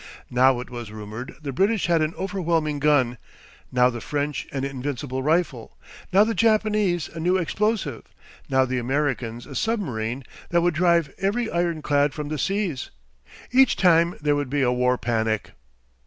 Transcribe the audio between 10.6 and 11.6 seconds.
would drive every